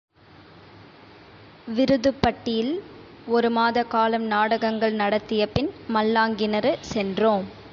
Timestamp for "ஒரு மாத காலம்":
3.27-4.23